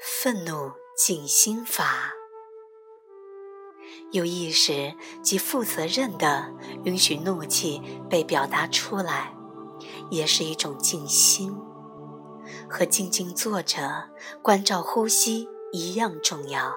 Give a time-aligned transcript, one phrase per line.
[0.00, 2.12] 愤怒静心法，
[4.12, 6.52] 有意识及负责任的
[6.84, 9.34] 允许怒气被表达出来，
[10.08, 11.52] 也是一种静心，
[12.70, 14.08] 和静静坐着
[14.40, 16.74] 关照呼吸一样重要。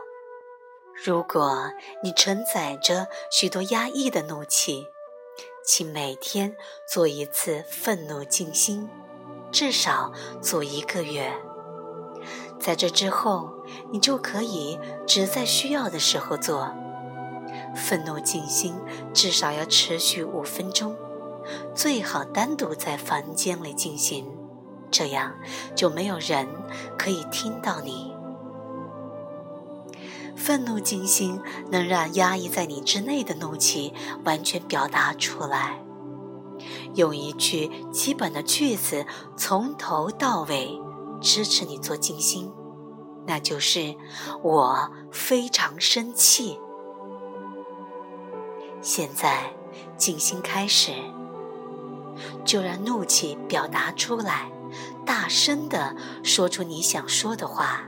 [1.04, 1.72] 如果
[2.04, 4.88] 你承载着许多压抑的怒气，
[5.64, 6.56] 请每天
[6.92, 8.90] 做一次愤怒静心，
[9.52, 11.32] 至少做一个月。
[12.60, 13.50] 在这之后，
[13.92, 16.72] 你就可以只在需要的时候做。
[17.76, 18.76] 愤怒静心
[19.14, 20.96] 至少要持续五分钟，
[21.74, 24.26] 最好单独在房间里进行，
[24.90, 25.34] 这样
[25.76, 26.48] 就没有人
[26.98, 28.14] 可以听到你。
[30.36, 35.80] 愤怒静心能让压抑在你之内的怒气完全表达出来。
[36.96, 39.06] 用一句基本的句子
[39.38, 40.80] 从头到尾。
[41.22, 42.52] 支持你做静心，
[43.26, 43.96] 那就是
[44.42, 46.60] 我非常生气。
[48.82, 49.54] 现在
[49.96, 50.92] 静心开始，
[52.44, 54.52] 就让怒气表达出来，
[55.06, 57.84] 大声的说出你想说的话。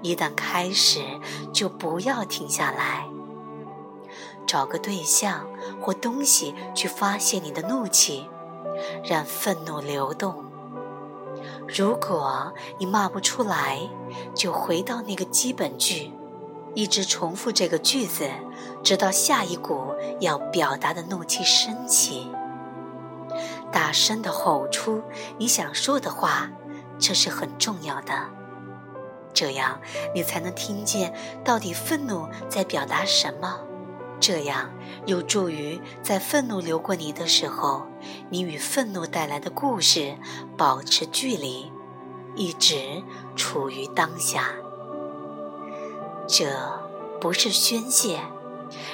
[0.00, 1.00] 一旦开始，
[1.52, 3.06] 就不要停下来。
[4.46, 5.46] 找个对象
[5.80, 8.28] 或东西去发泄你的怒气，
[9.04, 10.51] 让愤怒流动。
[11.68, 13.78] 如果你骂不出来，
[14.34, 16.12] 就回到那个基本句，
[16.74, 18.28] 一直重复这个句子，
[18.82, 22.30] 直到下一股要表达的怒气升起。
[23.70, 25.02] 大声地吼出
[25.38, 26.50] 你想说的话，
[26.98, 28.12] 这是很重要的。
[29.32, 29.80] 这样
[30.14, 33.60] 你才能听见到底愤怒在表达什么。
[34.22, 34.70] 这样
[35.04, 37.88] 有助于在愤怒流过你的时候，
[38.30, 40.16] 你与愤怒带来的故事
[40.56, 41.72] 保持距离，
[42.36, 43.02] 一直
[43.34, 44.50] 处于当下。
[46.28, 46.46] 这
[47.20, 48.20] 不是宣泄，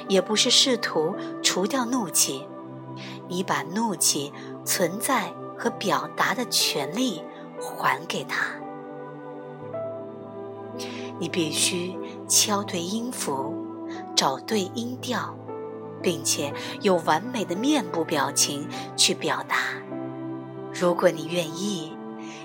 [0.08, 2.48] 也不是试图除掉怒气，
[3.28, 4.32] 你把怒气
[4.64, 7.22] 存在和表达的权利
[7.60, 8.47] 还给他。
[11.19, 11.94] 你必须
[12.26, 13.67] 敲对音符。
[14.14, 15.36] 找对音调，
[16.03, 19.56] 并且有完美的面部表情去表达。
[20.72, 21.97] 如果你愿意，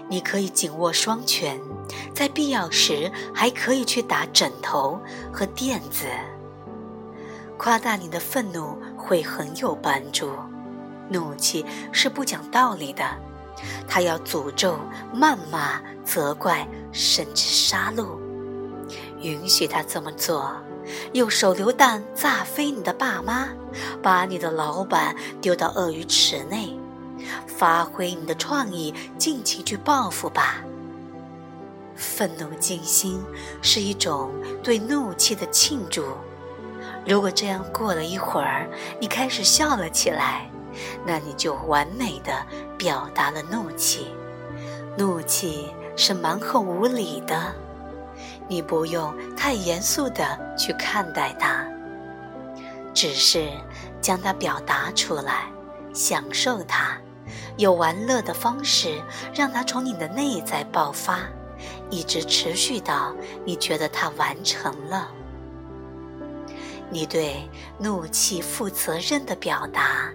[0.09, 1.59] 你可以紧握双拳，
[2.13, 4.99] 在必要时还可以去打枕头
[5.31, 6.05] 和垫子。
[7.57, 10.29] 夸大你的愤怒会很有帮助。
[11.09, 13.03] 怒气是不讲道理的，
[13.87, 14.77] 它要诅咒、
[15.13, 18.17] 谩骂、责怪，甚至杀戮。
[19.21, 20.51] 允许他这么做。
[21.13, 23.49] 用手榴弹炸飞你的爸妈，
[24.01, 26.77] 把你的老板丢到鳄鱼池内，
[27.47, 30.63] 发挥你的创意，尽情去报复吧。
[31.95, 33.21] 愤怒静心
[33.61, 34.31] 是一种
[34.63, 36.03] 对怒气的庆祝。
[37.05, 38.67] 如果这样过了一会儿，
[38.99, 40.49] 你开始笑了起来，
[41.05, 42.33] 那你就完美的
[42.77, 44.07] 表达了怒气。
[44.97, 47.53] 怒气是蛮横无理的。
[48.47, 51.65] 你不用太严肃地去看待它，
[52.93, 53.49] 只是
[54.01, 55.45] 将它表达出来，
[55.93, 56.97] 享受它，
[57.57, 59.01] 有玩乐的方式，
[59.33, 61.19] 让它从你的内在爆发，
[61.89, 65.09] 一直持续到你觉得它完成了。
[66.89, 70.11] 你对怒气负责任的表达，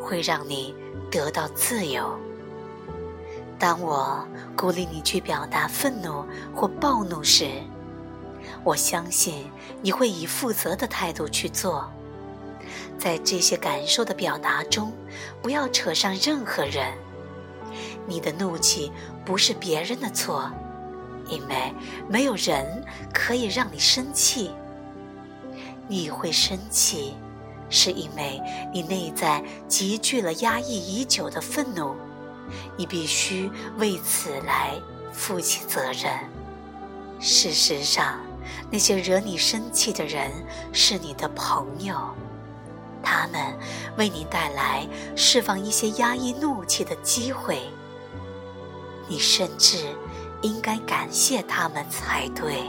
[0.00, 0.74] 会让你
[1.10, 2.18] 得到自由。
[3.58, 4.26] 当我
[4.56, 7.48] 鼓励你去表达愤怒或暴怒时，
[8.62, 9.50] 我相信
[9.80, 11.90] 你会以负责的态度去做。
[12.98, 14.92] 在这些感受的表达中，
[15.42, 16.92] 不要扯上任何人。
[18.06, 18.92] 你的怒气
[19.24, 20.50] 不是别人的错，
[21.28, 21.72] 因为
[22.08, 24.50] 没有人可以让你生气。
[25.88, 27.14] 你会生气，
[27.68, 28.40] 是因为
[28.72, 31.94] 你内在积聚了压抑已久的愤怒。
[32.76, 34.74] 你必须为此来
[35.12, 36.12] 负起责任。
[37.20, 38.20] 事实上，
[38.70, 40.30] 那些惹你生气的人
[40.72, 41.96] 是你的朋友，
[43.02, 43.40] 他们
[43.96, 44.86] 为你带来
[45.16, 47.60] 释放一些压抑怒气的机会。
[49.08, 49.76] 你甚至
[50.42, 52.64] 应该感谢他们才对。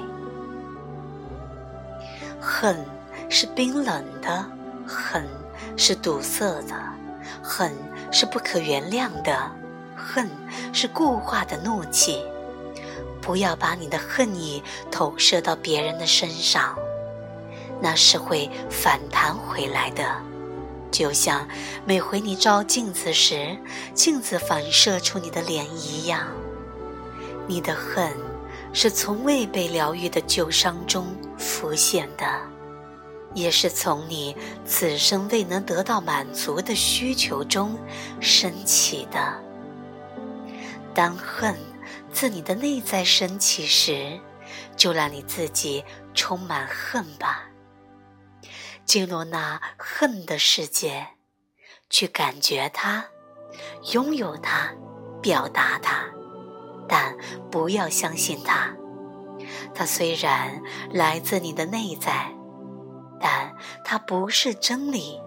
[2.40, 2.86] 恨
[3.30, 4.46] 是冰冷的，
[4.86, 5.28] 恨
[5.76, 6.76] 是堵塞的，
[7.42, 7.72] 恨
[8.12, 9.52] 是不可原谅的。
[10.06, 10.30] 恨
[10.72, 12.24] 是固化的怒气，
[13.20, 14.62] 不要把你的恨意
[14.92, 16.78] 投射到别人的身上，
[17.82, 20.06] 那是会反弹回来的。
[20.92, 21.46] 就像
[21.86, 23.58] 每回你照镜子时，
[23.94, 26.28] 镜子反射出你的脸一样。
[27.48, 28.12] 你的恨
[28.72, 32.26] 是从未被疗愈的旧伤中浮现的，
[33.34, 34.36] 也是从你
[34.66, 37.78] 此生未能得到满足的需求中
[38.22, 39.45] 升起的。
[40.96, 41.56] 当恨
[42.12, 44.20] 自你的内在升起时，
[44.78, 45.84] 就让你自己
[46.14, 47.44] 充满恨吧，
[48.86, 51.10] 进入那恨的世界，
[51.90, 53.08] 去感觉它，
[53.92, 54.74] 拥有它，
[55.22, 56.06] 表达它，
[56.88, 57.18] 但
[57.52, 58.74] 不要相信它。
[59.74, 62.32] 它虽然来自你的内在，
[63.20, 63.54] 但
[63.84, 65.20] 它不是真理。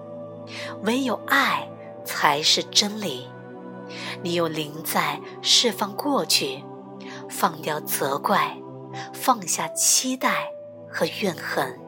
[0.84, 1.68] 唯有爱
[2.06, 3.28] 才是真理。
[4.22, 6.64] 你有灵在释放过去，
[7.28, 8.56] 放掉责怪。
[9.12, 10.50] 放下期待
[10.90, 11.78] 和怨恨，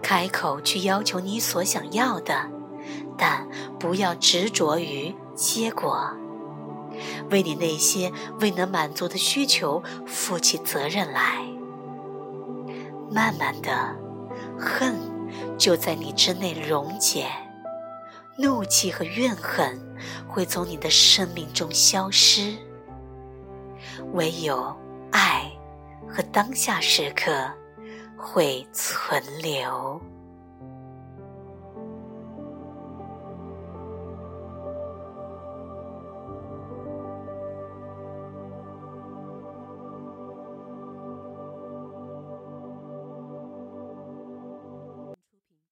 [0.00, 2.48] 开口去要求你所想要的，
[3.18, 3.48] 但
[3.78, 6.08] 不要执着于结果。
[7.28, 11.44] 为你那些未能满足的需求负起责任来。
[13.10, 13.96] 慢慢的，
[14.56, 14.94] 恨
[15.58, 17.26] 就在你之内溶解，
[18.36, 19.78] 怒气和怨恨
[20.28, 22.54] 会从你的生命中消失。
[24.12, 24.74] 唯有
[25.10, 25.54] 爱。
[26.14, 27.50] 和当下时刻
[28.16, 30.00] 会存留。